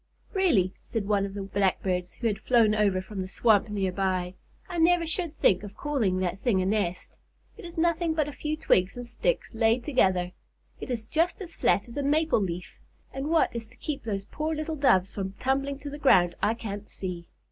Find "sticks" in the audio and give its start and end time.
9.05-9.53